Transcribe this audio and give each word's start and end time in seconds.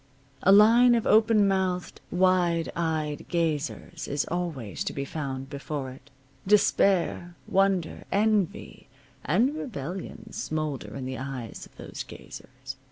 A 0.41 0.51
line 0.51 0.95
of 0.95 1.05
open 1.05 1.47
mouthed, 1.47 2.01
wide 2.09 2.71
eyed 2.75 3.27
gazers 3.29 4.07
is 4.07 4.25
always 4.31 4.83
to 4.85 4.93
be 4.93 5.05
found 5.05 5.47
before 5.47 5.91
it. 5.91 6.09
Despair, 6.47 7.35
wonder, 7.47 8.05
envy, 8.11 8.87
and 9.23 9.53
rebellion 9.55 10.33
smolder 10.33 10.95
in 10.95 11.05
the 11.05 11.19
eyes 11.19 11.67
of 11.67 11.75
those 11.75 12.01
gazers. 12.01 12.77